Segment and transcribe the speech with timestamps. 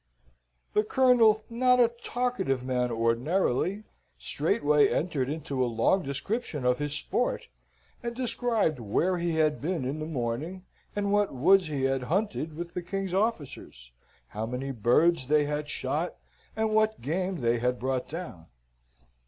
[0.73, 3.83] The Colonel, not a talkative man ordinarily,
[4.17, 7.47] straightway entered into a long description of his sport,
[8.01, 12.55] and described where he had been in the morning, and what woods he had hunted
[12.57, 13.91] with the king's officers;
[14.29, 16.15] how many birds they had shot,
[16.55, 18.47] and what game they had brought down.